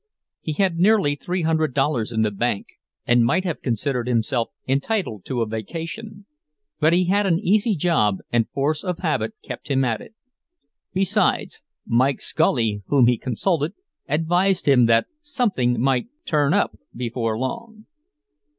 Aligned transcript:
He 0.39 0.53
had 0.53 0.79
nearly 0.79 1.13
three 1.15 1.43
hundred 1.43 1.75
dollars 1.75 2.11
in 2.11 2.23
the 2.23 2.31
bank, 2.31 2.65
and 3.05 3.23
might 3.23 3.43
have 3.43 3.61
considered 3.61 4.07
himself 4.07 4.49
entitled 4.67 5.25
to 5.25 5.43
a 5.43 5.45
vacation; 5.45 6.25
but 6.79 6.91
he 6.91 7.05
had 7.05 7.27
an 7.27 7.37
easy 7.37 7.75
job, 7.75 8.17
and 8.31 8.49
force 8.49 8.83
of 8.83 8.97
habit 8.97 9.35
kept 9.43 9.67
him 9.67 9.85
at 9.85 10.01
it. 10.01 10.15
Besides, 10.91 11.61
Mike 11.85 12.19
Scully, 12.19 12.81
whom 12.87 13.05
he 13.05 13.15
consulted, 13.19 13.73
advised 14.09 14.67
him 14.67 14.87
that 14.87 15.05
something 15.19 15.79
might 15.79 16.07
"turn 16.25 16.51
up" 16.51 16.75
before 16.97 17.37
long. 17.37 17.85